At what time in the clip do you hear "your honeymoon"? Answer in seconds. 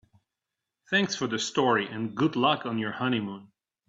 2.79-3.51